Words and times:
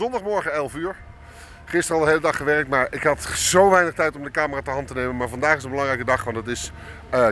Zondagmorgen 0.00 0.52
11 0.52 0.74
uur. 0.74 0.96
Gisteren 1.64 1.98
al 1.98 2.04
de 2.04 2.10
hele 2.10 2.22
dag 2.22 2.36
gewerkt, 2.36 2.68
maar 2.68 2.86
ik 2.90 3.02
had 3.02 3.22
zo 3.22 3.70
weinig 3.70 3.94
tijd 3.94 4.16
om 4.16 4.22
de 4.22 4.30
camera 4.30 4.62
te 4.62 4.70
hand 4.70 4.86
te 4.86 4.94
nemen. 4.94 5.16
Maar 5.16 5.28
vandaag 5.28 5.56
is 5.56 5.64
een 5.64 5.70
belangrijke 5.70 6.04
dag, 6.04 6.24
want 6.24 6.36
het 6.36 6.46
is 6.46 6.72
uh, 7.14 7.28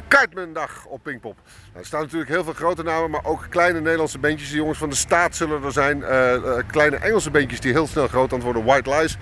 op 0.87 1.03
Pinkpop. 1.03 1.37
Nou, 1.45 1.79
er 1.79 1.87
staan 1.87 2.01
natuurlijk 2.01 2.31
heel 2.31 2.45
veel 2.45 2.53
grote 2.53 2.83
namen, 2.83 3.11
maar 3.11 3.25
ook 3.25 3.47
kleine 3.49 3.81
Nederlandse 3.81 4.19
bandjes. 4.19 4.51
De 4.51 4.57
jongens 4.57 4.79
van 4.79 4.89
de 4.89 4.97
staat 4.97 5.37
zullen 5.37 5.65
er 5.65 5.73
zijn. 5.73 5.99
Uh, 5.99 6.35
uh, 6.35 6.57
kleine 6.67 6.97
Engelse 6.97 7.31
bandjes 7.31 7.61
die 7.61 7.73
heel 7.73 7.87
snel 7.87 8.09
groot 8.09 8.33
aan 8.33 8.41
worden. 8.41 8.65
White 8.65 8.91
Lies. 8.91 9.17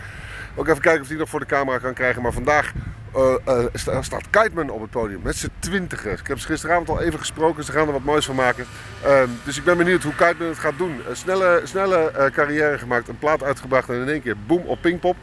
Ook 0.55 0.69
even 0.69 0.83
kijken 0.83 1.03
of 1.03 1.09
die 1.09 1.19
nog 1.19 1.29
voor 1.29 1.41
de 1.41 1.47
camera 1.47 1.79
kan 1.79 1.95
krijgen. 1.95 2.23
Maar 2.23 2.33
vandaag 2.33 2.73
uh, 3.17 3.35
uh, 3.49 3.65
staat 4.01 4.31
Kiteman 4.31 4.71
op 4.71 4.81
het 4.81 4.91
podium 4.91 5.21
met 5.23 5.37
z'n 5.37 5.51
twintigen. 5.59 6.13
Ik 6.13 6.27
heb 6.27 6.39
ze 6.39 6.47
gisteravond 6.47 6.89
al 6.89 7.01
even 7.01 7.19
gesproken, 7.19 7.65
ze 7.65 7.73
gaan 7.73 7.87
er 7.87 7.93
wat 7.93 8.05
moois 8.05 8.27
van 8.27 8.35
maken. 8.35 8.67
Uh, 9.07 9.21
dus 9.45 9.57
ik 9.57 9.65
ben 9.65 9.77
benieuwd 9.77 10.03
hoe 10.03 10.15
Kiteman 10.15 10.49
het 10.49 10.59
gaat 10.59 10.79
doen. 10.79 11.01
snelle 11.13 11.61
snelle 11.65 12.31
carrière 12.33 12.79
gemaakt, 12.79 13.09
een 13.09 13.19
plaat 13.19 13.43
uitgebracht 13.43 13.89
en 13.89 13.95
in 13.95 14.09
één 14.09 14.23
keer 14.23 14.37
boom 14.47 14.63
op 14.67 14.81
Pinkpop. 14.81 15.17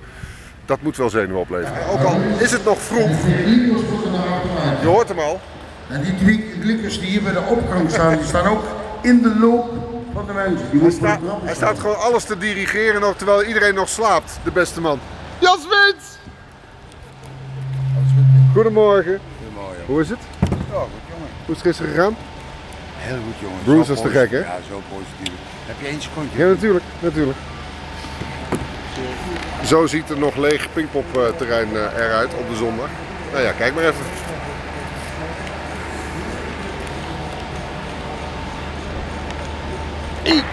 Dat 0.65 0.81
moet 0.81 0.97
wel 0.97 1.09
zenuwen 1.09 1.41
opleveren. 1.41 1.87
Ook 1.87 2.03
al 2.03 2.21
is 2.39 2.51
het 2.51 2.65
nog 2.65 2.81
vroeg. 2.81 3.25
Je 4.81 4.87
hoort 4.87 5.07
hem 5.07 5.19
al. 5.19 5.39
En 5.89 6.01
die 6.01 6.15
drie 6.15 6.53
glikkers 6.61 6.99
die 6.99 7.09
hier 7.09 7.23
bij 7.23 7.31
de 7.31 7.41
opgang 7.41 7.89
staan, 7.91 8.17
die 8.17 8.25
staan 8.25 8.47
ook 8.47 8.63
in 9.01 9.21
de 9.21 9.39
loop 9.39 9.71
van 10.13 10.25
de 10.25 10.33
mensen. 10.33 10.71
Die 10.71 10.81
hij, 10.81 10.91
sta, 10.91 11.19
hij 11.43 11.55
staat 11.55 11.79
gewoon 11.79 11.99
alles 11.99 12.23
te 12.23 12.37
dirigeren 12.37 13.01
nog, 13.01 13.15
terwijl 13.15 13.43
iedereen 13.43 13.75
nog 13.75 13.89
slaapt, 13.89 14.39
de 14.43 14.51
beste 14.51 14.81
man. 14.81 14.99
Jan 15.39 15.59
Smit! 15.59 16.22
Goedemorgen. 18.53 19.19
Goedemorgen. 19.37 19.83
Hoe 19.85 20.01
is 20.01 20.09
het? 20.09 20.19
Ja, 20.39 20.47
goed 20.79 21.03
jongen. 21.09 21.29
Hoe 21.45 21.55
is 21.55 21.61
het 21.61 21.61
gisteren 21.61 21.91
gegaan? 21.91 22.15
Heel 22.95 23.17
goed 23.25 23.39
jongen. 23.39 23.63
Bruce 23.63 23.91
is 23.91 24.01
te 24.01 24.09
gek 24.09 24.31
hè? 24.31 24.37
Ja, 24.37 24.57
zo 24.69 24.81
positief. 24.89 25.39
Heb 25.65 25.75
je 25.79 25.87
één 25.87 26.01
seconde? 26.01 26.29
Ja, 26.37 26.47
natuurlijk. 26.47 26.85
natuurlijk. 26.99 27.37
Zo 29.65 29.87
ziet 29.87 30.09
er 30.09 30.17
nog 30.17 30.35
leeg 30.35 30.73
Pinkpop 30.73 31.05
terrein 31.37 31.69
eruit 31.75 32.33
op 32.33 32.49
de 32.49 32.55
zondag. 32.55 32.89
Nou 33.31 33.43
ja, 33.43 33.51
kijk 33.51 33.73
maar 33.75 33.83
even. 33.83 34.05
Hey, 40.23 40.43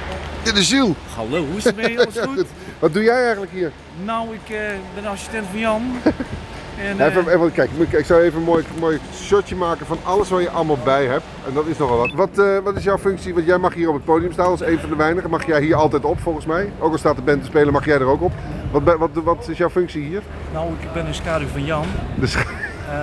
dit 0.43 0.57
is 0.57 0.69
Jules. 0.69 0.97
Hallo, 1.17 1.45
hoe 1.47 1.57
is 1.57 1.65
het 1.65 1.77
mee? 1.77 2.01
Alles 2.01 2.19
goed? 2.35 2.47
Wat 2.79 2.93
doe 2.93 3.03
jij 3.03 3.23
eigenlijk 3.23 3.53
hier? 3.53 3.73
Nou, 4.05 4.35
ik 4.35 4.51
uh, 4.51 4.59
ben 4.95 5.07
assistent 5.07 5.47
van 5.51 5.59
Jan. 5.59 5.83
En, 6.87 7.07
even, 7.07 7.29
even, 7.29 7.53
kijk, 7.53 7.71
ik 7.91 8.05
zou 8.05 8.23
even 8.23 8.39
een 8.39 8.45
mooi, 8.45 8.65
mooi 8.79 8.99
shotje 9.15 9.57
maken 9.57 9.87
van 9.87 9.99
alles 10.03 10.29
waar 10.29 10.41
je 10.41 10.51
allemaal 10.51 10.79
bij 10.85 11.05
hebt. 11.05 11.25
En 11.47 11.55
dat 11.55 11.67
is 11.67 11.79
nogal 11.79 11.97
wat. 11.97 12.13
Wat, 12.13 12.39
uh, 12.39 12.59
wat 12.59 12.77
is 12.77 12.85
jouw 12.85 12.99
functie? 12.99 13.35
Want 13.35 13.47
jij 13.47 13.59
mag 13.59 13.75
hier 13.75 13.89
op 13.89 13.95
het 13.95 14.05
podium 14.05 14.33
staan 14.33 14.47
als 14.47 14.61
een 14.61 14.79
van 14.79 14.89
de 14.89 14.97
weinigen. 14.97 15.31
Mag 15.31 15.47
jij 15.47 15.61
hier 15.61 15.75
altijd 15.75 16.05
op 16.05 16.21
volgens 16.21 16.47
mij? 16.47 16.73
Ook 16.79 16.93
al 16.93 16.99
staat 16.99 17.17
de 17.17 17.23
band 17.23 17.41
te 17.41 17.47
spelen, 17.47 17.73
mag 17.73 17.85
jij 17.85 17.99
er 17.99 18.07
ook 18.07 18.23
op. 18.23 18.33
Wat, 18.71 18.97
wat, 18.99 19.11
wat 19.25 19.49
is 19.49 19.59
jouw 19.59 19.71
functie 19.71 20.03
hier? 20.03 20.23
Nou, 20.53 20.73
ik 20.81 20.93
ben 20.93 21.07
een 21.07 21.15
schaduw 21.15 21.47
van 21.47 21.65
Jan. 21.65 21.85
De 22.21 22.27
sch 22.27 22.45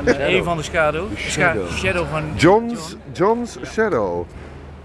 en 0.05 0.33
een 0.33 0.43
van 0.43 0.57
de 0.57 0.63
schaduw. 0.63 1.07
Shadow. 1.15 1.69
shadow 1.69 2.05
van 2.09 2.23
John's, 2.35 2.95
John's 3.13 3.57
Shadow. 3.65 4.25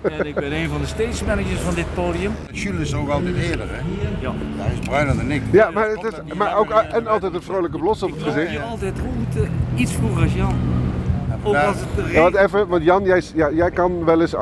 En 0.02 0.26
ik 0.26 0.34
ben 0.34 0.52
een 0.52 0.68
van 0.68 0.80
de 0.80 0.86
stage 0.86 1.24
managers 1.24 1.60
van 1.60 1.74
dit 1.74 1.86
podium. 1.94 2.32
Jules 2.52 2.80
is 2.80 2.94
ook 2.94 3.08
altijd 3.08 3.36
eerder, 3.36 3.66
hè? 3.68 3.80
Ja. 4.20 4.32
Hij 4.56 4.72
is 4.72 4.86
bruiner 4.86 5.16
dan 5.16 5.30
ik. 5.30 5.42
Ja, 5.50 5.70
maar, 5.70 5.88
het 5.88 6.02
is, 6.02 6.34
maar 6.36 6.56
ook 6.56 6.70
en 6.70 7.06
altijd 7.06 7.34
een 7.34 7.42
vrolijke 7.42 7.78
blos 7.78 8.02
op 8.02 8.10
het 8.10 8.18
Ik 8.18 8.24
gezicht. 8.26 8.50
hier 8.50 8.60
altijd 8.60 8.94
rond, 8.98 9.36
uh, 9.36 9.80
iets 9.80 9.92
vroeger 9.92 10.22
als 10.22 10.34
Jan. 10.34 10.54
Ook 11.42 11.54
als 11.54 11.76
het 11.76 12.10
Ja, 12.12 12.22
want 12.22 12.34
even, 12.34 12.68
want 12.68 12.84
Jan, 12.84 13.04
jij, 13.04 13.22
ja, 13.34 13.50
jij 13.50 13.70
kan 13.70 14.04
wel 14.04 14.20
eens, 14.20 14.34
uh, 14.34 14.40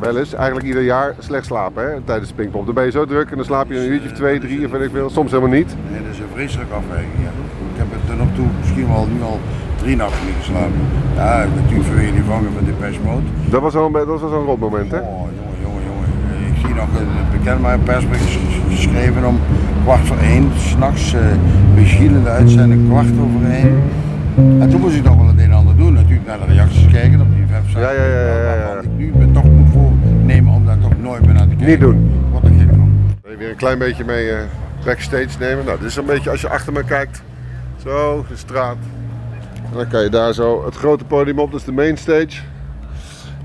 wel 0.00 0.18
eens, 0.18 0.32
eigenlijk 0.34 0.66
ieder 0.66 0.82
jaar 0.82 1.14
slecht 1.18 1.46
slapen 1.46 1.92
hè, 1.92 2.00
tijdens 2.00 2.28
de 2.28 2.34
Pinkpop. 2.34 2.64
Dan 2.66 2.74
ben 2.74 2.84
je 2.84 2.90
zo 2.90 3.04
druk 3.04 3.30
en 3.30 3.36
dan 3.36 3.44
slaap 3.44 3.68
je 3.70 3.78
een 3.78 3.92
uurtje 3.92 4.08
of 4.08 4.14
twee, 4.14 4.40
drie 4.40 4.64
of 4.64 4.70
weet 4.70 4.82
ik 4.82 4.90
veel. 4.92 5.10
Soms 5.10 5.30
helemaal 5.30 5.56
niet. 5.56 5.74
Nee, 5.90 6.02
dat 6.02 6.12
is 6.12 6.18
een 6.18 6.24
vreselijke 6.32 6.74
afweging. 6.74 7.12
Ja. 7.22 7.30
Ik 7.72 7.76
heb 7.76 7.86
het 7.90 8.06
tot 8.06 8.18
nog 8.18 8.28
toe 8.34 8.46
misschien 8.58 8.88
wel 8.88 9.06
nu 9.12 9.22
al 9.22 9.40
drie 9.82 9.96
nachten 9.96 10.26
niet 10.26 10.34
geslapen. 10.38 10.80
Ja, 11.16 11.46
natuurlijk 11.56 11.88
vanwege 11.88 12.12
die 12.12 12.22
vangen 12.22 12.52
van 12.56 12.64
Depeche 12.64 13.00
Mode. 13.04 13.26
Dat 13.50 13.60
was 13.62 13.74
een, 13.74 13.92
dat 13.92 14.20
was 14.20 14.32
een 14.32 14.44
rot 14.50 14.60
moment, 14.60 14.90
hè? 14.90 14.98
Oh, 14.98 15.28
jongen, 15.38 15.58
jongen, 15.62 15.82
jongen. 15.88 16.06
Ik 16.52 16.56
zie 16.64 16.74
nog 16.74 16.88
een 17.00 17.38
bekend 17.38 17.64
een 17.64 17.82
persbericht 17.82 18.38
geschreven 18.68 19.24
om 19.26 19.38
kwart 19.84 20.06
voor 20.06 20.16
één. 20.16 20.50
S'nachts 20.56 21.14
uh, 21.14 21.20
begielende 21.74 22.30
uitzending, 22.30 22.88
kwart 22.88 23.06
over 23.24 23.50
één. 23.50 23.82
En 24.60 24.70
toen 24.70 24.80
moest 24.80 24.96
ik 24.96 25.04
nog 25.04 25.16
wel 25.16 25.26
het 25.26 25.38
een 25.38 25.44
en 25.44 25.52
ander 25.52 25.76
doen. 25.76 25.92
Natuurlijk 25.92 26.26
naar 26.26 26.38
de 26.38 26.52
reacties 26.52 26.86
kijken 26.86 27.20
op 27.20 27.34
die 27.34 27.46
website. 27.46 27.80
Ja, 27.80 27.90
ja, 27.90 28.04
ja, 28.04 28.20
ja, 28.20 28.54
ja. 28.54 28.64
Waarvan 28.64 28.84
ik 28.84 28.90
nu 28.96 29.12
me 29.18 29.30
toch 29.30 29.44
moet 29.44 29.68
voornemen 29.72 30.54
om 30.54 30.66
daar 30.66 30.78
toch 30.78 30.92
nooit 31.02 31.24
meer 31.26 31.34
naar 31.34 31.48
te 31.48 31.54
kijken. 31.54 31.66
Niet 31.66 31.80
doen. 31.80 32.10
Wat 32.32 32.44
een 32.44 32.58
gek 32.58 32.68
van. 32.68 32.90
Weer 33.38 33.50
een 33.50 33.56
klein 33.56 33.78
beetje 33.78 34.04
mee 34.04 34.26
uh, 34.26 34.34
backstage 34.84 35.38
nemen? 35.38 35.64
Nou, 35.64 35.78
dit 35.78 35.88
is 35.88 35.96
een 35.96 36.06
beetje 36.06 36.30
als 36.30 36.40
je 36.40 36.48
achter 36.48 36.72
me 36.72 36.84
kijkt. 36.84 37.22
Zo, 37.84 38.24
de 38.28 38.36
straat. 38.36 38.76
Dan 39.72 39.88
kan 39.88 40.02
je 40.02 40.08
daar 40.08 40.32
zo 40.32 40.64
het 40.64 40.76
grote 40.76 41.04
podium 41.04 41.38
op, 41.38 41.50
dat 41.50 41.60
is 41.60 41.66
de 41.66 41.72
main 41.72 41.96
stage. 41.96 42.40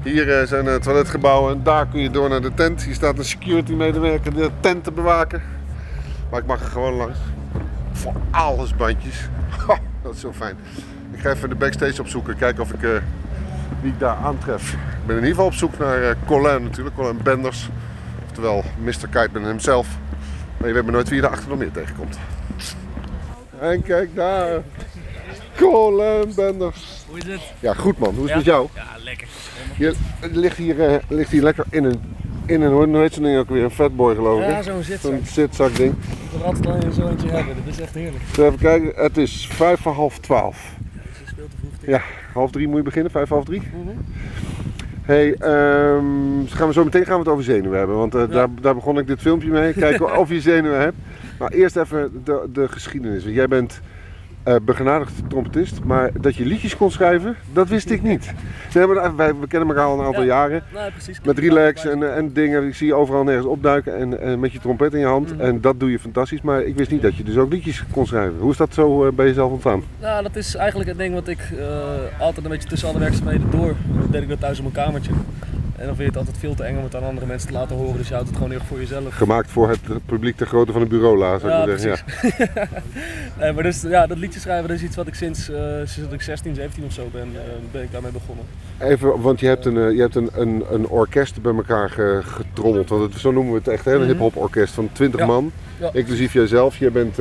Hier 0.03 0.41
uh, 0.41 0.47
zijn 0.47 0.65
uh, 0.65 0.75
toiletgebouwen 0.75 1.53
en 1.53 1.63
daar 1.63 1.87
kun 1.87 1.99
je 1.99 2.09
door 2.09 2.29
naar 2.29 2.41
de 2.41 2.53
tent. 2.53 2.83
Hier 2.83 2.93
staat 2.93 3.17
een 3.17 3.25
security 3.25 3.73
medewerker 3.73 4.33
de 4.33 4.49
tent 4.59 4.83
te 4.83 4.91
bewaken. 4.91 5.41
Maar 6.29 6.39
ik 6.39 6.45
mag 6.45 6.59
er 6.59 6.67
gewoon 6.67 6.93
langs. 6.93 7.17
Voor 7.91 8.13
alles 8.31 8.75
bandjes. 8.75 9.29
dat 10.03 10.13
is 10.13 10.19
zo 10.19 10.33
fijn. 10.33 10.57
Ik 11.11 11.19
ga 11.19 11.29
even 11.29 11.49
de 11.49 11.55
backstage 11.55 12.01
opzoeken, 12.01 12.37
kijken 12.37 12.63
of 12.63 12.73
ik 12.73 12.81
uh, 12.81 12.89
wie 13.81 13.91
ik 13.91 13.99
daar 13.99 14.15
aantref. 14.15 14.73
Ik 14.73 15.05
ben 15.05 15.15
in 15.15 15.21
ieder 15.21 15.29
geval 15.29 15.45
op 15.45 15.53
zoek 15.53 15.77
naar 15.77 16.15
Colin 16.25 16.63
natuurlijk, 16.63 16.95
Colin 16.95 17.19
Benders. 17.23 17.69
Oftewel 18.25 18.63
Mr. 18.79 19.07
Kiteman 19.09 19.43
hemzelf. 19.43 19.87
Maar 20.57 20.67
je 20.67 20.73
weet 20.73 20.83
maar 20.83 20.93
nooit 20.93 21.07
wie 21.07 21.15
je 21.15 21.21
daarachter 21.21 21.49
nog 21.49 21.57
meer 21.57 21.71
tegenkomt. 21.71 22.17
En 23.59 23.83
kijk 23.83 24.15
daar. 24.15 24.61
Colin 25.57 26.33
Benders. 26.35 27.05
Hoe 27.09 27.17
is 27.17 27.25
het? 27.27 27.41
Ja, 27.59 27.73
goed 27.73 27.97
man. 27.97 28.15
Hoe 28.15 28.23
is 28.23 28.29
het 28.29 28.35
met 28.37 28.45
jou? 28.45 28.67
Ja, 28.75 28.85
lekker. 29.03 29.27
Je 29.77 29.93
ligt 30.31 30.57
hier, 30.57 30.81
eh, 30.81 30.95
ligt 31.07 31.31
hier 31.31 31.41
lekker 31.41 31.65
in 31.69 31.83
een, 31.83 32.01
in 32.45 32.61
een, 32.61 32.71
hoe 32.71 32.97
heet 32.97 33.13
zo'n 33.13 33.23
ding 33.23 33.37
ook 33.37 33.49
weer? 33.49 33.63
Een 33.63 33.71
fatboy 33.71 34.15
geloof 34.15 34.41
ik. 34.41 34.49
Ja, 34.49 34.61
zo'n 34.61 34.83
zitzak. 34.83 35.11
Zo'n 35.11 35.21
zitzak 35.25 35.75
ding. 35.75 35.91
Ik 35.93 36.31
wil 36.31 36.43
altijd 36.43 36.83
wel 36.83 36.91
zo 36.91 37.07
eentje 37.07 37.29
hebben, 37.29 37.55
dat 37.65 37.73
is 37.73 37.79
echt 37.79 37.93
heerlijk. 37.93 38.23
Even 38.31 38.57
kijken, 38.57 39.03
het 39.03 39.17
is 39.17 39.47
vijf 39.51 39.79
voor 39.79 39.91
half 39.93 40.19
twaalf. 40.19 40.73
Je 41.03 41.27
speelt 41.27 41.49
te 41.49 41.57
vroeg 41.59 41.71
tegen. 41.79 41.93
Ja, 41.93 42.01
half 42.33 42.51
drie 42.51 42.67
moet 42.67 42.77
je 42.77 42.83
beginnen, 42.83 43.11
vijf 43.11 43.29
half 43.29 43.45
drie. 43.45 43.61
Hey, 45.01 45.33
ehm, 45.33 46.45
gaan 46.47 46.67
we 46.67 46.73
zo 46.73 46.83
meteen 46.83 47.05
gaan 47.05 47.13
we 47.13 47.19
het 47.19 47.27
over 47.27 47.43
zenuwen 47.43 47.77
hebben, 47.77 47.97
want 47.97 48.15
eh, 48.15 48.29
daar, 48.29 48.47
daar 48.61 48.75
begon 48.75 48.97
ik 48.97 49.07
dit 49.07 49.19
filmpje 49.21 49.49
mee. 49.49 49.73
Kijken 49.73 50.17
of 50.17 50.29
je 50.29 50.41
zenuwen 50.41 50.79
hebt. 50.79 50.97
Maar 51.39 51.51
eerst 51.51 51.75
even 51.75 52.21
de, 52.23 52.49
de 52.53 52.67
geschiedenis. 52.67 53.23
Want 53.23 53.35
Jij 53.35 53.47
bent 53.47 53.81
eh 54.45 54.55
begenadigd 54.61 55.13
trompetist, 55.27 55.83
maar 55.83 56.09
dat 56.21 56.35
je 56.35 56.45
liedjes 56.45 56.77
kon 56.77 56.91
schrijven, 56.91 57.35
dat 57.53 57.67
wist 57.67 57.89
ik 57.89 58.01
niet. 58.03 58.33
Nee, 58.73 58.85
maar 58.87 59.15
wij, 59.15 59.35
we 59.35 59.47
kennen 59.47 59.69
elkaar 59.69 59.85
al 59.85 59.99
een 59.99 60.05
aantal 60.05 60.21
Ja. 60.23 60.27
jaren. 60.27 60.63
Nou, 60.73 60.91
precies. 60.91 61.19
Met 61.23 61.39
relax 61.39 61.85
en, 61.85 62.03
eh, 62.03 62.17
en 62.17 62.33
dingen. 62.33 62.67
Ik 62.67 62.75
zie 62.75 62.87
je 62.87 62.93
overal 62.93 63.23
nergens 63.23 63.45
opduiken 63.45 63.97
en, 63.97 64.21
en 64.21 64.39
met 64.39 64.51
je 64.51 64.59
trompet 64.59 64.93
in 64.93 64.99
je 64.99 65.05
hand. 65.05 65.31
Mhm. 65.31 65.41
En 65.41 65.61
dat 65.61 65.79
doe 65.79 65.91
je 65.91 65.99
fantastisch. 65.99 66.41
Maar 66.41 66.61
ik 66.63 66.75
wist 66.75 66.91
niet 66.91 67.01
dat 67.01 67.15
je 67.15 67.23
dus 67.23 67.37
ook 67.37 67.51
liedjes 67.51 67.83
kon 67.91 68.07
schrijven. 68.07 68.35
Hoe 68.39 68.51
is 68.51 68.57
dat 68.57 68.73
zo 68.73 69.05
eh, 69.05 69.11
bij 69.13 69.25
jezelf 69.25 69.51
ontstaan? 69.51 69.83
Nou, 70.01 70.23
dat 70.23 70.35
is 70.35 70.55
eigenlijk 70.55 70.89
het 70.89 70.97
ding 70.97 71.13
wat 71.13 71.27
ik 71.27 71.39
eh, 71.59 71.67
altijd 72.19 72.45
een 72.45 72.51
beetje 72.51 72.69
tussen 72.69 72.89
alle 72.89 72.99
werkzaamheden 72.99 73.51
door. 73.51 73.73
Dan 73.99 74.07
deed 74.11 74.21
ik 74.21 74.29
dat 74.29 74.39
thuis 74.39 74.59
op 74.59 74.73
mijn 74.73 74.85
kamertje. 74.85 75.11
En 75.77 75.85
dan 75.85 75.95
vind 75.95 75.97
je 75.97 76.03
het 76.05 76.17
altijd 76.17 76.37
veel 76.37 76.55
te 76.55 76.63
eng 76.63 76.77
om 76.77 76.83
het 76.83 76.95
aan 76.95 77.03
andere 77.03 77.25
mensen 77.25 77.47
te 77.47 77.53
laten 77.53 77.75
horen. 77.75 77.97
Dus 77.97 78.07
je 78.07 78.13
houdt 78.13 78.29
het 78.29 78.37
gewoon 78.37 78.51
echt 78.51 78.65
voor 78.65 78.79
jezelf. 78.79 79.15
Gemaakt 79.15 79.49
voor 79.51 79.69
het 79.69 79.79
publiek 80.05 80.35
ter 80.37 80.47
grootte 80.47 80.71
van 80.71 80.81
een 80.81 80.87
bureau, 80.87 81.17
laat 81.17 81.41
zou 81.41 81.51
ik 81.53 81.59
Ja, 81.59 81.65
maar 81.65 81.79
zeggen. 81.79 82.07
Ja. 82.53 82.67
Nee, 83.39 83.51
maar 83.53 83.63
dus, 83.63 83.81
ja, 83.81 84.07
dat 84.07 84.17
liedje 84.17 84.39
schrijven 84.39 84.67
dat 84.67 84.77
is 84.77 84.83
iets 84.83 84.95
wat 84.95 85.07
ik 85.07 85.13
sinds, 85.13 85.49
eh, 85.49 85.57
sinds 85.77 85.95
dat 86.01 86.13
ik 86.13 86.21
16, 86.21 86.55
17 86.55 86.83
of 86.83 86.91
zo 86.91 87.09
ben, 87.11 87.27
eh, 87.33 87.41
ben 87.71 87.83
ik 87.83 87.91
daarmee 87.91 88.11
begonnen. 88.11 88.45
Even, 88.79 89.21
want 89.21 89.39
je 89.39 89.47
hebt 89.47 89.65
een, 89.65 89.77
eh, 89.77 89.91
je 89.91 90.01
hebt 90.01 90.15
een, 90.15 90.29
een, 90.33 90.63
een 90.71 90.87
orkest 90.87 91.41
bij 91.41 91.53
elkaar 91.55 91.89
ge- 91.89 92.19
getrommeld. 92.23 92.89
Want 92.89 93.03
het, 93.13 93.21
zo 93.21 93.31
noemen 93.31 93.51
we 93.51 93.57
het 93.57 93.67
echt, 93.67 93.85
hè? 93.85 93.93
een 93.93 93.99
Mhm. 93.99 94.07
hip-hop 94.09 94.35
orkest 94.35 94.73
van 94.73 94.89
20 94.91 95.19
Ja. 95.19 95.25
man. 95.25 95.51
Inclusief 95.93 96.33
jijzelf. 96.33 96.77
Je 96.77 96.91
bent 96.91 97.17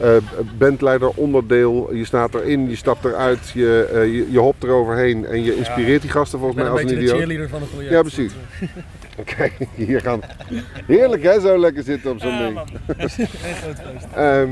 eh, 0.00 0.16
bandleider, 0.58 1.08
onderdeel. 1.14 1.94
Je 1.94 2.04
staat 2.04 2.34
erin, 2.34 2.68
je 2.70 2.76
stapt 2.76 3.04
eruit, 3.04 3.48
je, 3.54 3.88
eh, 3.92 4.04
je, 4.04 4.30
je 4.30 4.38
hopt 4.38 4.62
eroverheen. 4.64 5.26
En 5.26 5.42
je 5.44 5.56
inspireert 5.56 6.02
die 6.02 6.10
gasten 6.10 6.38
volgens 6.38 6.58
mij 6.60 6.66
een 6.68 6.72
als 6.72 6.80
een 6.80 6.86
de 6.86 6.94
idioot. 6.94 7.16
cheerleader 7.18 7.48
van 7.48 7.60
het 7.60 7.70
project. 7.70 7.92
Ja, 7.92 8.00
precies. 8.00 8.32
Kijk, 9.36 9.52
hier 9.74 10.00
gaan. 10.00 10.20
Heerlijk 10.86 11.22
hè, 11.22 11.40
zo 11.40 11.58
lekker 11.58 11.82
zitten 11.82 12.10
op 12.10 12.20
zo'n 12.20 12.30
Ja, 12.30 12.38
ding. 12.42 12.54
man. 12.54 12.66
Een 12.86 12.96
groot 12.96 13.10
feest. 13.10 14.06
Ehm, 14.14 14.48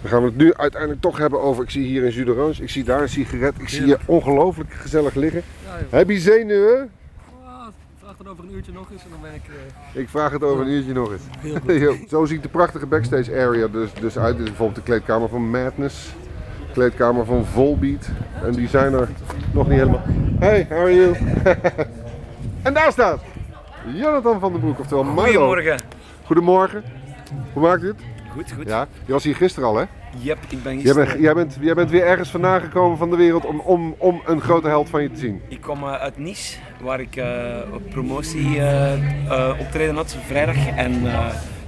dan 0.00 0.10
gaan 0.10 0.20
we 0.22 0.26
het 0.28 0.36
nu 0.36 0.54
uiteindelijk 0.54 1.00
toch 1.00 1.18
hebben 1.18 1.40
over. 1.40 1.62
Ik 1.62 1.70
zie 1.70 1.86
hier 1.86 2.04
een 2.04 2.10
jus 2.10 2.24
d'orange, 2.26 2.62
ik 2.62 2.70
zie 2.70 2.84
daar 2.84 3.02
een 3.02 3.08
sigaret. 3.08 3.54
Ik 3.58 3.68
zie 3.68 3.86
je 3.86 3.98
ongelooflijk 4.06 4.72
gezellig 4.72 5.14
liggen. 5.14 5.42
Ja. 5.90 5.96
Heb 5.96 6.08
je 6.10 6.18
zenuwen? 6.18 6.90
Dan 8.26 8.34
over 8.34 8.50
een 8.50 8.56
uurtje 8.56 8.72
nog 8.72 8.90
eens 8.90 9.04
en 9.04 9.10
dan 9.10 9.20
ben 9.20 9.34
ik 9.34 9.42
eh, 9.94 10.00
Ik 10.00 10.08
vraag 10.08 10.32
het 10.32 10.42
over 10.42 10.64
een 10.64 10.70
uurtje 10.70 10.92
nog 10.92 11.12
eens. 11.12 11.22
heel 11.38 11.54
goed. 11.66 11.74
Yo, 11.80 11.96
Zo 12.08 12.24
ziet 12.24 12.42
de 12.42 12.48
prachtige 12.48 12.86
backstage 12.86 13.32
area 13.32 13.66
dus, 13.66 13.92
dus 13.92 14.18
uit. 14.18 14.32
Dit 14.32 14.42
is 14.42 14.48
bijvoorbeeld 14.48 14.78
de 14.78 14.82
kleedkamer 14.84 15.28
van 15.28 15.50
Madness. 15.50 16.12
De 16.66 16.72
kleedkamer 16.72 17.24
van 17.24 17.44
Volbeat. 17.44 18.08
En 18.42 18.52
die 18.52 18.68
zijn 18.68 18.92
er 18.92 19.08
nog 19.52 19.68
niet 19.68 19.78
helemaal. 19.78 20.02
Hey, 20.38 20.66
how 20.68 20.78
are 20.78 20.94
you? 20.94 21.16
en 22.66 22.74
daar 22.74 22.92
staat 22.92 23.20
Jonathan 23.94 24.40
van 24.40 24.52
den 24.52 24.60
Broek, 24.60 24.78
oftewel 24.78 25.04
Milo. 25.04 25.22
Goedemorgen. 25.24 25.80
Goedemorgen. 26.24 26.84
Hoe 27.52 27.62
maakt 27.62 27.82
u 27.82 27.86
het? 27.86 28.00
Goed, 28.36 28.52
goed. 28.52 28.68
Ja, 28.68 28.86
je 29.06 29.12
was 29.12 29.24
hier 29.24 29.34
gisteren 29.34 29.68
al, 29.68 29.76
hè? 29.76 29.84
Yep, 30.18 30.38
ik 30.48 30.62
ben 30.62 30.72
Jij 30.72 30.82
gisteren... 30.82 31.08
bent, 31.08 31.20
jij, 31.20 31.34
bent, 31.34 31.56
jij 31.60 31.74
bent 31.74 31.90
weer 31.90 32.04
ergens 32.04 32.30
vandaan 32.30 32.60
gekomen 32.60 32.98
van 32.98 33.10
de 33.10 33.16
wereld 33.16 33.44
om, 33.44 33.60
om, 33.60 33.94
om 33.98 34.22
een 34.26 34.40
grote 34.40 34.68
held 34.68 34.88
van 34.88 35.02
je 35.02 35.10
te 35.10 35.18
zien. 35.18 35.42
Ik 35.48 35.60
kwam 35.60 35.82
eh, 35.82 35.92
uit 35.92 36.18
Nice, 36.18 36.56
waar 36.80 37.00
ik 37.00 37.16
eh, 37.16 37.26
op 37.72 37.90
promotie 37.90 38.60
eh, 38.60 39.50
optreden 39.58 39.94
had 39.94 40.16
vrijdag. 40.26 40.66
En 40.66 41.02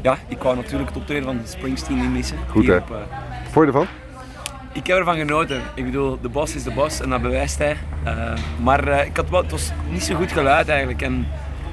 ja, 0.03 0.19
ik 0.29 0.43
wou 0.43 0.56
natuurlijk 0.56 0.88
het 0.88 0.99
optreden 0.99 1.25
van 1.25 1.41
Springsteen 1.44 2.00
niet 2.00 2.11
missen. 2.11 2.37
Goed, 2.49 2.67
hè? 2.67 2.76
op, 2.76 2.93
Vond 3.50 3.67
je 3.67 3.73
ervan? 3.73 3.87
ik 4.73 4.87
heb 4.87 4.97
ervan 4.99 5.17
genoten. 5.17 5.62
Ik 5.75 5.85
bedoel, 5.85 6.21
de 6.21 6.29
bos 6.29 6.55
is 6.55 6.62
de 6.62 6.73
bos 6.73 7.00
en 7.00 7.11
dat 7.11 7.23
bewijst 7.23 7.59
hij. 7.59 7.76
Maar 8.62 9.06
ik 9.06 9.17
had 9.17 9.31
wel, 9.31 9.43
het 9.43 9.50
was 9.50 9.73
niet 9.91 10.03
zo 10.03 10.14
goed 10.14 10.32
geluid 10.32 10.69
eigenlijk. 10.69 11.03
En, 11.03 11.26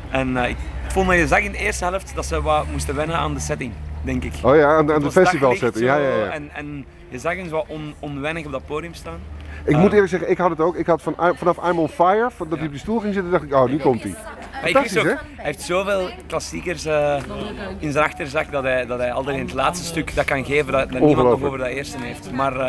en 0.10 0.38
ik 0.38 0.58
vond 0.88 1.08
dat 1.08 1.18
je 1.18 1.28
zag 1.28 1.40
in 1.40 1.52
de 1.52 1.58
eerste 1.58 1.86
helft 1.86 2.16
dat 2.16 2.26
ze 2.26 2.42
wat 2.42 2.66
moesten 2.72 2.96
wennen 2.96 3.18
aan 3.18 3.34
de 3.34 3.40
setting, 3.40 3.74
denk 4.06 4.24
ik. 4.24 4.34
Oh 4.42 4.56
ja, 4.56 4.76
aan, 4.78 4.86
de- 4.86 4.94
aan 4.94 5.04
Het 5.04 5.12
festival 5.12 5.56
zetten. 5.56 5.84
Ja, 5.84 5.96
ja, 5.96 6.10
ja. 6.16 6.30
En, 6.30 6.50
en 6.54 6.86
je 7.10 7.20
zag 7.20 7.34
zo 7.36 7.50
wat 7.50 7.66
on, 7.68 7.94
onwennig 8.00 8.46
op 8.46 8.52
dat 8.52 8.66
podium 8.66 8.94
staan. 8.94 9.20
Ik 9.66 9.78
moet 9.78 9.92
eerlijk 9.92 10.10
zeggen, 10.10 10.30
ik 10.30 10.38
had 10.38 10.50
het 10.50 10.60
ook. 10.60 10.76
Ik 10.76 10.86
had 10.86 11.02
van, 11.02 11.16
vanaf 11.36 11.58
I'm 11.70 11.80
on 11.80 11.90
Fire, 11.90 12.30
dat 12.38 12.58
hij 12.58 12.66
op 12.66 12.72
die 12.72 12.80
stoel 12.80 13.00
ging 13.00 13.14
zitten, 13.14 13.32
dacht 13.32 13.44
ik, 13.44 13.54
oh, 13.54 13.66
nu 13.66 13.78
komt 13.78 14.04
hij. 14.04 14.16
Fantastisch, 14.64 14.98
ook, 14.98 15.06
hij 15.06 15.18
heeft 15.36 15.62
zoveel 15.62 16.10
klassiekers 16.28 16.86
eh, 16.86 17.16
in 17.80 17.92
zijn 17.92 18.06
achterzak 18.06 18.52
dat 18.52 18.64
hij, 18.64 18.86
dat 18.86 19.00
hij 19.00 19.12
altijd 19.12 19.38
in 19.38 19.46
het 19.46 19.54
laatste 19.54 19.86
stuk 19.86 20.16
dat 20.16 20.26
kan 20.26 20.46
geven 20.46 20.72
dat, 20.72 20.92
dat 20.92 21.02
niemand 21.02 21.30
nog 21.30 21.44
over 21.44 21.58
dat 21.58 21.68
eerste 21.68 21.98
heeft. 22.02 22.32
Maar, 22.32 22.52
eh, 22.52 22.60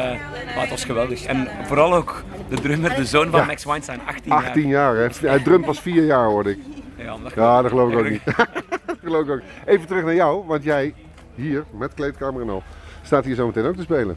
maar 0.55 0.61
het 0.61 0.71
was 0.71 0.85
geweldig. 0.85 1.25
En 1.25 1.49
vooral 1.67 1.95
ook 1.95 2.23
de 2.49 2.61
drummer, 2.61 2.95
de 2.95 3.05
zoon 3.05 3.31
van 3.31 3.41
Ja. 3.41 3.47
Max 3.47 3.65
Weinstein, 3.65 4.01
18 4.07 4.33
jaar. 4.33 4.45
18 4.45 4.67
jaar, 4.69 4.97
hè. 4.97 5.07
Hij 5.29 5.39
drumt 5.49 5.65
pas 5.65 5.81
4 5.81 6.05
jaar, 6.05 6.27
hoorde 6.27 6.51
ik. 6.51 6.59
Ja, 6.97 7.17
dat 7.23 7.33
Ja, 7.35 7.63
dat 7.63 7.71
geloof 7.71 7.93
ik 7.93 7.99
ook 7.99 8.11
niet. 8.11 8.23
dat 8.87 8.97
geloof 9.05 9.25
ik 9.25 9.31
ook. 9.31 9.41
niet. 9.41 9.51
Even 9.77 9.87
terug 9.87 10.05
naar 10.05 10.15
jou, 10.15 10.47
want 10.47 10.63
jij 10.65 10.95
hier, 11.37 11.65
met 11.79 11.95
kleedkamer 11.95 12.43
en 12.43 12.49
al, 12.49 12.63
staat 13.03 13.25
hier 13.25 13.35
zo 13.35 13.47
meteen 13.47 13.65
ook 13.65 13.77
te 13.77 13.83
spelen. 13.83 14.17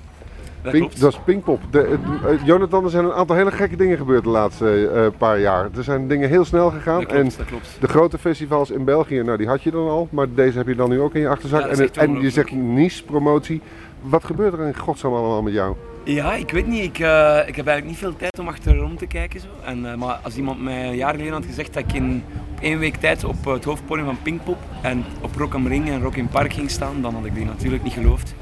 Dat 0.62 0.72
Pink, 0.72 0.84
klopt. 0.86 1.02
dat 1.02 1.12
is 1.14 1.20
Pinkpop. 1.26 1.62
De, 1.72 1.78
het- 1.78 2.40
eh, 2.40 2.46
Jonathan, 2.46 2.84
er 2.84 2.90
zijn 2.90 3.06
een 3.06 3.14
aantal 3.14 3.36
hele 3.36 3.52
gekke 3.52 3.76
dingen 3.76 3.98
gebeurd 3.98 4.24
de 4.24 4.30
laatste 4.30 4.88
eh, 4.90 5.18
paar 5.18 5.40
jaar. 5.40 5.70
Er 5.78 5.84
zijn 5.84 6.08
dingen 6.08 6.30
heel 6.30 6.46
snel 6.46 6.70
gegaan. 6.72 7.00
Dat 7.00 7.08
klopt, 7.08 7.24
en 7.24 7.32
dat 7.38 7.46
klopt. 7.48 7.78
de 7.80 7.88
grote 7.88 8.18
festivals 8.18 8.70
in 8.72 8.84
België, 8.86 9.22
nou 9.24 9.38
die 9.38 9.48
had 9.48 9.64
je 9.64 9.72
dan 9.72 9.88
al, 9.90 10.08
maar 10.12 10.28
deze 10.34 10.58
heb 10.58 10.68
je 10.68 10.76
dan 10.76 10.90
nu 10.90 11.00
ook 11.02 11.14
in 11.16 11.22
je 11.22 11.30
achterzak. 11.30 11.62
Ja, 11.62 11.68
en, 11.68 11.94
en 11.94 12.22
je 12.22 12.30
zegt 12.30 12.52
Nice 12.52 13.04
promotie. 13.04 13.62
Wat 14.02 14.24
gebeurt 14.24 14.54
er 14.54 14.66
in 14.68 14.78
godsnaam 14.78 15.14
allemaal 15.14 15.42
met 15.42 15.54
jou? 15.54 15.76
Ja, 16.04 16.34
ik 16.34 16.52
weet 16.52 16.68
niet. 16.68 16.84
Ik, 16.84 17.00
eh, 17.00 17.40
ik 17.48 17.56
heb 17.56 17.68
eigenlijk 17.68 17.86
niet 17.86 17.98
veel 17.98 18.16
tijd 18.16 18.40
om 18.40 18.48
achterom 18.48 18.98
te 18.98 19.06
kijken. 19.08 19.40
Zo. 19.40 19.48
En, 19.66 19.92
eh, 19.92 19.98
maar 19.98 20.20
als 20.24 20.38
iemand 20.38 20.62
mij 20.64 20.88
een 20.88 20.96
jaar 20.96 21.12
geleden 21.14 21.34
had 21.34 21.46
gezegd 21.46 21.74
dat 21.74 21.84
ik 21.84 21.94
in, 21.94 22.24
op 22.56 22.62
één 22.64 22.80
week 22.80 22.96
tijd 22.96 23.24
op 23.24 23.46
het 23.46 23.64
hoofdpodium 23.64 24.06
van 24.06 24.18
Pinkpop 24.24 24.58
en 24.82 25.04
op 25.22 25.36
Rock 25.36 25.54
am 25.54 25.68
Ring 25.68 25.90
en 25.90 26.02
Rock 26.02 26.16
in 26.16 26.28
Park 26.28 26.54
ging 26.54 26.70
staan, 26.70 27.02
dan 27.02 27.14
had 27.14 27.26
ik 27.26 27.36
die 27.36 27.46
natuurlijk 27.46 27.84
niet 27.84 27.94
geloofd. 27.94 28.36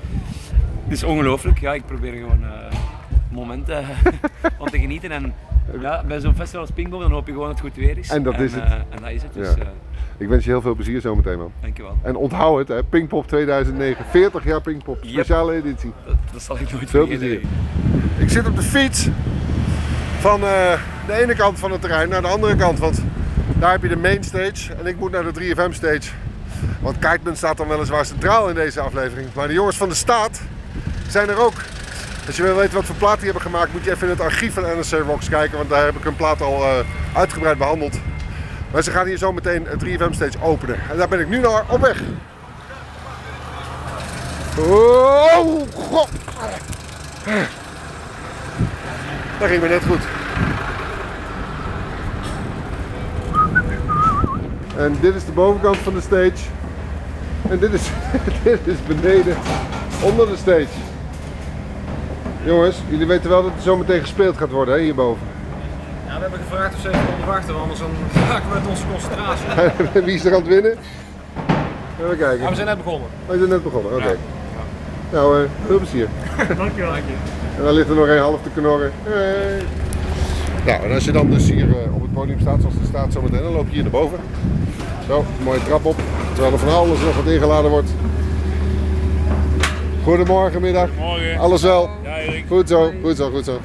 Het 0.89 0.97
is 0.97 1.03
ongelooflijk. 1.03 1.59
Ja, 1.59 1.73
ik 1.73 1.85
probeer 1.85 2.13
gewoon 2.13 2.43
eh 2.43 2.77
momenten 3.31 3.85
van 4.57 4.69
te 4.69 4.79
genieten. 4.79 5.11
En 5.11 5.33
ja, 5.79 6.03
bij 6.07 6.19
zo'n 6.19 6.35
festival 6.35 6.61
als 6.61 6.69
Pinkpop 6.71 7.01
dan 7.01 7.11
hoop 7.11 7.25
je 7.27 7.31
gewoon 7.31 7.47
dat 7.47 7.57
het 7.61 7.67
goed 7.67 7.75
weer 7.85 7.97
is. 7.97 8.09
En 8.09 8.23
dat 8.23 8.39
is 8.39 8.53
het. 8.53 8.63
eh, 8.63 8.71
en 8.71 9.01
dat 9.01 9.09
is 9.11 9.21
het. 9.23 9.33
Dus 9.33 9.47
Ja. 9.55 9.61
eh 9.61 9.67
Ik 10.17 10.27
wens 10.27 10.43
je 10.43 10.49
heel 10.49 10.61
veel 10.61 10.75
plezier 10.75 11.01
zometeen 11.01 11.37
man. 11.37 11.51
dankjewel. 11.61 11.97
En 12.01 12.15
onthoud 12.15 12.57
het, 12.57 12.67
hè, 12.67 12.83
Pinkpop 12.83 13.27
2009. 13.27 14.05
40 14.09 14.43
jaar 14.43 14.61
Pinkpop, 14.61 14.97
Yep. 15.03 15.11
speciale 15.13 15.53
editie. 15.53 15.91
Dat, 16.05 16.15
dat 16.31 16.41
zal 16.41 16.55
ik 16.59 16.71
nooit 16.71 16.89
Veel 16.89 17.05
vergeten. 17.07 17.27
plezier. 17.27 17.41
Ik 18.17 18.29
zit 18.29 18.47
op 18.47 18.55
de 18.55 18.61
fiets 18.61 19.07
van 20.19 20.41
eh, 20.43 20.79
de 21.07 21.13
ene 21.21 21.35
kant 21.35 21.59
van 21.59 21.71
het 21.71 21.81
terrein 21.81 22.09
naar 22.09 22.21
de 22.21 22.27
andere 22.27 22.55
kant. 22.55 22.79
Want 22.79 23.03
daar 23.59 23.71
heb 23.71 23.81
je 23.81 23.87
de 23.87 23.97
main 23.97 24.23
stage 24.23 24.73
en 24.73 24.85
ik 24.85 24.97
moet 24.99 25.11
naar 25.11 25.23
de 25.23 25.31
3FM 25.55 25.71
stage. 25.73 26.11
Want 26.81 26.99
Kiteman 26.99 27.35
staat 27.35 27.57
dan 27.57 27.67
weliswaar 27.67 28.05
centraal 28.05 28.49
in 28.49 28.55
deze 28.55 28.79
aflevering. 28.79 29.27
Maar 29.33 29.47
de 29.47 29.53
jongens 29.53 29.77
van 29.77 29.89
de 29.89 29.95
staat 29.95 30.41
zijn 31.11 31.29
er 31.29 31.39
ook. 31.39 31.53
Als 32.27 32.35
je 32.35 32.43
wil 32.43 32.55
weten 32.55 32.73
wat 32.73 32.85
voor 32.85 32.95
plaat 32.95 33.15
die 33.15 33.25
hebben 33.25 33.41
gemaakt, 33.41 33.73
moet 33.73 33.83
je 33.83 33.91
even 33.91 34.03
in 34.03 34.13
het 34.13 34.21
archief 34.21 34.53
van 34.53 34.63
NRC 34.63 35.05
Rocks 35.05 35.29
kijken. 35.29 35.57
Want 35.57 35.69
daar 35.69 35.85
heb 35.85 35.95
ik 35.95 36.03
hun 36.03 36.15
plaat 36.15 36.41
al 36.41 36.63
eh, 36.63 36.69
uitgebreid 37.13 37.57
behandeld. 37.57 37.99
Maar 38.71 38.83
ze 38.83 38.91
gaan 38.91 39.05
hier 39.05 39.17
zo 39.17 39.33
meteen 39.33 39.65
het 39.65 39.85
3FM 39.85 40.13
stage 40.13 40.41
openen. 40.41 40.79
En 40.91 40.97
daar 40.97 41.07
ben 41.07 41.19
ik 41.19 41.27
nu 41.27 41.39
naar 41.39 41.63
op 41.69 41.81
weg. 41.81 42.01
Oh, 44.59 45.61
god. 45.73 46.09
Dat 49.39 49.47
ging 49.47 49.61
me 49.61 49.67
net 49.67 49.83
goed. 49.87 50.01
En 54.77 54.97
dit 55.01 55.15
is 55.15 55.25
de 55.25 55.31
bovenkant 55.31 55.77
van 55.77 55.93
de 55.93 56.01
stage. 56.01 56.45
En 57.49 57.59
dit 57.59 57.73
is, 57.73 57.89
dit 58.43 58.59
is 58.63 58.83
beneden, 58.87 59.37
onder 60.01 60.27
de 60.27 60.37
stage. 60.37 60.86
Jongens, 62.47 62.77
jullie 62.89 63.07
weten 63.07 63.29
wel 63.29 63.43
dat 63.43 63.51
er 63.55 63.61
zo 63.61 63.77
meteen 63.77 64.01
gespeeld 64.01 64.37
gaat 64.37 64.49
worden 64.51 64.73
hè, 64.73 64.81
hierboven. 64.81 65.27
Ja, 66.07 66.15
we 66.15 66.21
hebben 66.21 66.39
gevraagd 66.39 66.75
of 66.75 66.81
ze 66.81 66.87
even 66.87 67.05
konden 67.05 67.25
wachten, 67.25 67.53
want 67.53 67.63
anders 67.63 67.79
dan 67.79 67.89
raken 68.29 68.49
we 68.49 68.53
met 68.59 68.67
onze 68.67 68.83
concentratie. 68.91 69.45
Wie 70.05 70.13
is 70.13 70.25
er 70.25 70.33
aan 70.33 70.39
het 70.39 70.47
winnen? 70.47 70.77
Even 72.03 72.17
kijken. 72.17 72.49
We 72.49 72.55
zijn 72.55 72.67
net 72.67 72.77
begonnen. 72.77 73.09
Oh, 73.25 73.33
je 73.33 73.39
bent 73.39 73.49
net 73.49 73.63
begonnen, 73.63 73.95
oké. 73.95 74.17
Nou, 75.11 75.43
eh, 75.43 75.49
veel 75.65 75.77
plezier. 75.77 76.07
Dankjewel. 76.57 76.93
En 76.93 77.63
dan 77.63 77.73
ligt 77.73 77.89
er 77.89 77.95
nog 77.95 78.07
een 78.07 78.17
half 78.17 78.41
te 78.41 78.49
knorren. 78.49 78.91
Hey. 79.03 79.61
Nou, 80.65 80.83
en 80.83 80.93
als 80.93 81.05
je 81.05 81.11
dan 81.11 81.29
dus 81.29 81.49
hier 81.49 81.69
eh, 81.69 81.95
op 81.95 82.01
het 82.01 82.13
podium 82.13 82.39
staat, 82.39 82.59
zoals 82.59 82.75
het 82.75 82.87
staat 82.87 83.13
zometeen, 83.13 83.43
dan 83.43 83.51
loop 83.51 83.67
je 83.67 83.73
hier 83.73 83.81
naar 83.81 83.91
boven. 83.91 84.19
Zo, 85.07 85.19
een 85.19 85.43
mooie 85.43 85.63
trap 85.63 85.85
op. 85.85 85.95
Terwijl 86.33 86.53
er 86.53 86.59
van 86.59 86.73
alles 86.73 86.99
nog 86.99 87.15
wat 87.15 87.33
ingeladen 87.33 87.71
wordt. 87.71 87.89
Goedemorgen, 90.07 90.61
middag. 90.61 90.89
Morgen. 90.97 91.37
Alles 91.37 91.61
wel? 91.61 91.89
Ja, 92.03 92.17
Erik. 92.17 92.45
Goed 92.47 92.67
zo, 92.67 92.91
goed 93.03 93.17
zo, 93.17 93.31
goed 93.31 93.45
zo. 93.45 93.59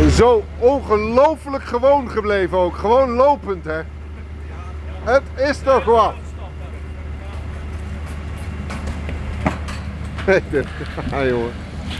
En 0.00 0.10
zo 0.10 0.44
ongelooflijk 0.58 1.64
gewoon 1.64 2.10
gebleven 2.10 2.58
ook. 2.58 2.76
Gewoon 2.76 3.10
lopend, 3.10 3.64
hè. 3.64 3.80
Het 5.04 5.22
is 5.36 5.58
toch 5.58 5.84
wat. 5.84 6.14
Ah, 11.12 11.26
jongen. 11.28 11.52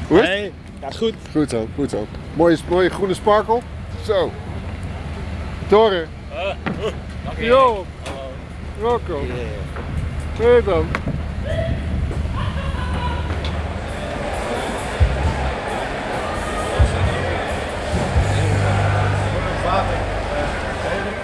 Hoe 0.09 0.21
is 0.21 0.29
het? 0.29 0.39
Nee, 0.39 0.53
gaat 0.81 0.97
goed. 0.97 1.15
Goed 1.33 1.51
zo, 1.51 1.67
goed 1.75 1.91
zo. 1.91 2.07
Mooie, 2.35 2.57
mooie 2.69 2.91
groene 2.91 3.15
sparkle. 3.15 3.61
Zo. 4.05 4.31
Toren. 5.69 6.09
Yo. 7.39 7.87
Rocco. 8.81 9.21
Hey 10.39 10.63
dan. 10.63 10.87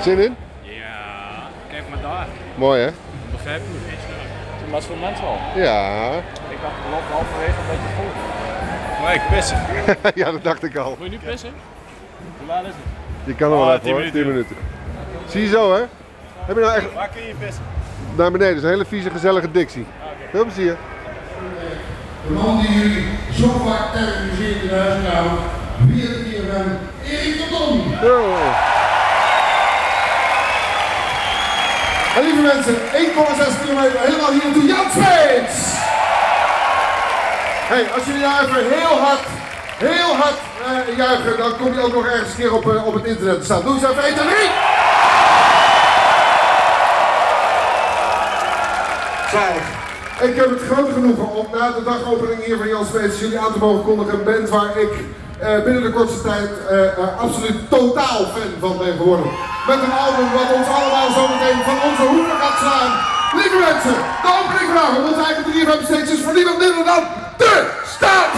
Zin 0.09 0.19
in? 0.19 0.37
Ja, 0.63 1.49
kijk 1.71 1.83
maar 1.91 2.01
daar. 2.03 2.27
Mooi 2.55 2.81
hè? 2.83 2.91
Begrijp 3.33 3.61
je? 3.73 3.95
Toen 4.63 4.71
was 4.71 4.85
veel 4.87 4.97
mensen 4.97 5.25
al. 5.27 5.39
Ja. 5.55 6.11
Ik 6.49 6.59
dacht, 6.63 6.75
we 6.85 6.91
lopen 6.91 7.13
halverwege 7.13 7.59
een 7.61 7.69
beetje 7.71 7.91
vol. 7.97 8.11
Maar 9.03 9.15
ik 9.15 9.23
pissen. 9.31 9.59
ja, 10.25 10.31
dat 10.33 10.43
dacht 10.45 10.63
ik 10.65 10.77
al. 10.77 10.97
Moet 10.99 11.11
je 11.11 11.19
nu 11.19 11.31
pissen? 11.31 11.51
Hoe 12.39 12.47
laat 12.49 12.63
is 12.63 12.69
het? 12.69 12.77
Je 13.25 13.35
kan 13.35 13.51
er 13.53 13.57
wel 13.57 13.67
Oh, 13.67 13.73
even 13.73 13.83
10 13.83 13.91
hoor, 13.93 14.01
minuten. 14.01 14.21
10 14.23 14.31
minuten. 14.33 14.57
Zie 15.27 15.43
je 15.43 15.49
zo 15.49 15.75
hè? 15.75 15.81
Heb 16.47 16.57
je 16.57 16.63
nou 16.63 16.75
echt 16.77 16.95
Waar 16.95 17.09
kun 17.09 17.23
je 17.27 17.35
pissen? 17.39 17.63
naar 18.17 18.31
beneden? 18.31 18.55
Dat 18.55 18.63
is 18.65 18.69
een 18.71 18.75
hele 18.77 18.85
vieze 18.89 19.11
gezellige 19.11 19.51
dictie. 19.51 19.87
Veel 20.31 20.45
plezier. 20.45 20.77
De 22.27 22.33
man 22.33 22.61
die 22.61 22.73
jullie 22.79 23.05
zo 23.33 23.49
vaak 23.49 23.93
terroriseert 23.93 24.63
in 24.63 24.69
de 24.69 24.75
huiskamer, 24.75 25.39
weer 25.87 26.17
een 26.17 26.25
keer 26.31 26.53
van 26.53 26.65
Erik 27.05 27.37
de 27.39 27.47
Ton. 27.51 27.81
Lieve 32.23 32.41
mensen, 32.41 32.75
1,6 32.75 33.61
kilometer 33.63 34.01
helemaal 34.01 34.31
hier 34.31 34.45
naartoe, 34.45 34.67
Jan 34.67 34.91
Smeets! 34.93 35.57
Hey, 37.71 37.87
als 37.95 38.05
jullie 38.05 38.21
nou 38.21 38.45
even 38.45 38.65
heel 38.77 38.99
hard, 38.99 39.25
heel 39.77 40.17
hard 40.17 40.39
eh, 40.67 40.97
juichen, 40.97 41.37
dan 41.39 41.57
kom 41.57 41.75
je 41.75 41.81
ook 41.81 41.95
nog 41.95 42.07
ergens 42.07 42.31
een 42.31 42.37
keer 42.37 42.55
op, 42.55 42.75
eh, 42.75 42.87
op 42.87 42.95
het 42.95 43.05
internet 43.05 43.39
te 43.39 43.45
staan. 43.45 43.63
Doe 43.63 43.75
eens 43.75 43.83
even 43.83 44.05
1, 44.05 44.15
2, 44.15 44.27
3! 44.27 44.37
Zalig. 49.33 49.67
Ik 50.21 50.37
heb 50.37 50.51
het 50.51 50.63
grote 50.71 50.93
genoegen 50.93 51.29
om 51.35 51.47
na 51.53 51.71
de 51.71 51.83
dagopening 51.85 52.45
hier 52.45 52.57
van 52.57 52.69
Jan 52.69 52.87
Smeets 52.87 53.21
jullie 53.21 53.39
aan 53.39 53.53
te 53.53 53.59
mogen 53.59 53.85
kondigen. 53.85 54.15
Een 54.15 54.25
band 54.25 54.49
waar 54.49 54.79
ik 54.79 54.93
eh, 55.39 55.63
binnen 55.65 55.83
de 55.83 55.91
kortste 55.91 56.23
tijd 56.23 56.51
absoluut 57.19 57.71
totaal 57.71 58.25
fan 58.35 58.53
van 58.61 58.79
ben 58.79 58.97
geworden. 58.97 59.31
Met 59.69 59.83
een 59.83 59.93
album 59.93 60.33
wat 60.33 60.53
ons 60.53 60.67
allemaal 60.67 61.11
zometeen 61.11 61.61
van 61.65 61.79
onze 61.89 62.03
hoeken 62.03 62.37
gaat 62.41 62.59
slaan. 62.59 62.91
Lieve 63.35 63.59
mensen, 63.59 63.97
de 64.23 64.29
opening 64.39 64.67
vandaag 64.73 64.97
op 64.97 65.05
onze 65.11 65.25
eigen 65.25 65.45
3FM 65.45 65.85
Stage 65.85 66.13
is 66.13 66.23
voor 66.25 66.35
niemand 66.35 66.59
minder 66.59 66.85
dan 66.85 67.03
de 67.37 67.71
staat! 67.97 68.33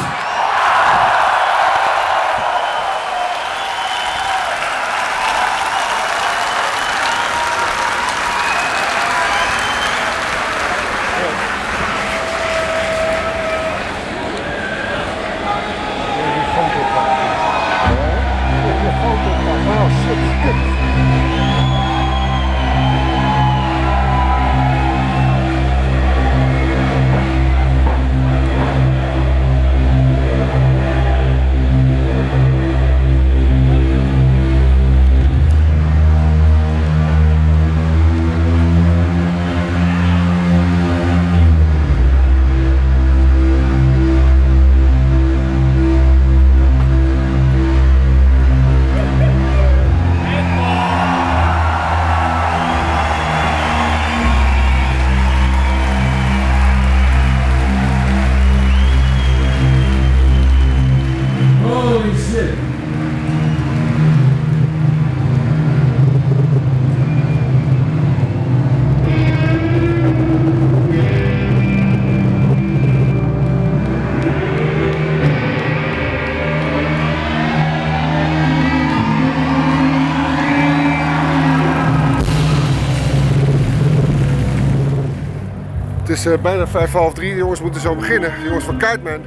Is 86.21 86.27
eh, 86.27 86.39
bijna 86.39 86.67
vijf, 86.67 86.93
half 86.93 87.15
drie. 87.15 87.31
De 87.31 87.37
jongens 87.37 87.61
moeten 87.61 87.81
zo 87.81 87.95
beginnen. 87.95 88.33
De 88.41 88.47
jongens 88.47 88.65
van 88.65 88.79
Kiteman 88.79 89.21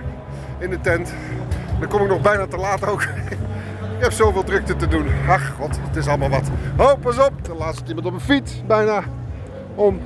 in 0.60 0.70
de 0.70 0.82
tent. 0.82 1.14
Dan 1.80 1.90
kom 1.90 2.02
ik 2.02 2.08
nog 2.08 2.22
bijna 2.22 2.48
te 2.48 2.58
laat 2.58 2.88
ook. 2.88 3.02
ik 3.98 4.00
heb 4.00 4.12
zoveel 4.12 4.44
drukte 4.44 4.76
te 4.76 4.88
doen. 4.88 5.08
Ach 5.28 5.54
god, 5.60 5.80
het 5.88 5.96
is 5.96 6.08
allemaal 6.08 6.30
wat. 6.30 6.50
Oh, 6.78 6.94
pas 7.02 7.18
op. 7.18 7.46
De 7.46 7.56
laatste 7.56 7.88
iemand 7.88 8.06
op 8.08 8.14
een 8.14 8.20
fiets. 8.20 8.62
Bijna 8.68 9.04
om. 9.76 10.02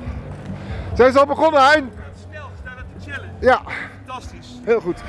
Zijn 0.94 1.12
ze 1.12 1.18
al 1.18 1.26
begonnen, 1.26 1.62
Hein? 1.62 1.90
Snel, 2.28 2.48
staan. 2.60 3.22
Ja, 3.40 3.60
Fantastisch. 4.06 4.60
heel 4.64 4.80
goed. 4.80 5.02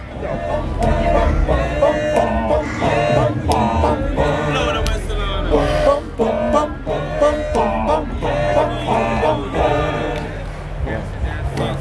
Why? 11.59 11.65
what 11.65 11.75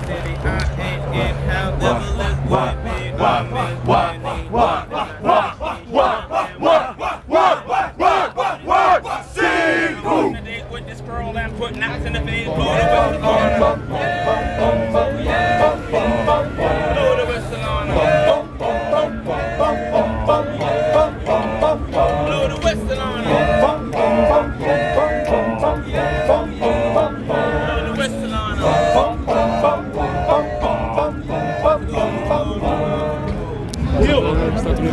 Why? 2.48 2.74
Why? 3.16 3.42
What? 3.84 4.18
What? 4.50 4.90
What? 4.90 4.97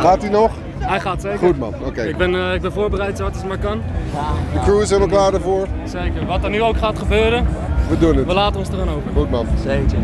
Gaat 0.06 0.22
hij 0.22 0.32
nog? 0.32 0.52
Hij 0.78 1.00
gaat 1.00 1.22
zeker. 1.22 1.38
Goed 1.40 1.58
man, 1.60 1.74
oké. 1.86 2.02
Ik 2.02 2.18
ben, 2.18 2.36
eh, 2.36 2.54
ik 2.54 2.62
ben 2.62 2.72
voorbereid 2.72 3.18
zo 3.18 3.24
hard 3.24 3.34
als 3.36 3.44
het 3.44 3.52
maar 3.52 3.70
kan. 3.70 3.82
De 4.54 4.60
crew 4.60 4.82
is 4.82 4.90
helemaal 4.90 5.10
klaar 5.18 5.34
ervoor. 5.34 5.68
Zeker. 5.86 6.26
Wat 6.26 6.44
er 6.44 6.50
nu 6.50 6.62
ook 6.62 6.78
gaat 6.78 7.00
gebeuren, 7.00 7.48
We 7.90 7.98
doen 7.98 8.12
we 8.12 8.18
het. 8.18 8.32
laten 8.34 8.60
ons 8.60 8.70
eraan 8.70 8.90
over. 8.90 9.12
Goed 9.16 9.32
man. 9.32 9.46
Zeker. 9.64 9.98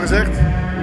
Gezegd? 0.00 0.38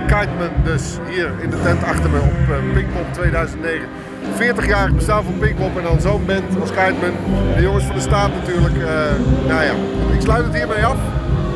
Kiteman 0.08 0.50
dus 0.64 0.98
hier 1.10 1.32
in 1.42 1.50
de 1.50 1.62
tent 1.62 1.84
achter 1.84 2.10
me 2.10 2.20
op 2.20 2.50
eh, 2.50 2.74
Pinkpop 2.74 3.14
2009. 3.14 3.88
40 4.36 4.68
jaar 4.68 4.94
bestaan 4.94 5.24
van 5.24 5.38
Pinkpop 5.40 5.78
en 5.78 5.84
dan 5.84 6.02
zo'n 6.02 6.26
band 6.26 6.60
als 6.62 6.70
Kiteman. 6.70 7.14
De 7.56 7.62
jongens 7.62 7.84
van 7.84 7.96
de 7.96 8.02
staat 8.02 8.32
natuurlijk. 8.34 8.78
eh, 8.78 9.48
nou 9.48 9.64
ja, 9.64 9.74
ik 10.14 10.22
sluit 10.22 10.46
het 10.46 10.56
hiermee 10.56 10.86
af. 10.86 10.98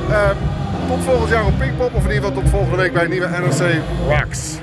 Eh, 0.10 0.30
tot 0.88 1.04
volgend 1.04 1.30
jaar 1.30 1.46
op 1.46 1.58
Pinkpop 1.60 1.94
of 1.94 2.04
in 2.06 2.14
ieder 2.14 2.28
geval 2.28 2.42
tot 2.42 2.50
volgende 2.50 2.78
week 2.78 2.94
bij 2.94 3.08
nieuwe 3.08 3.28
NRC 3.28 3.82
Rocks. 4.08 4.58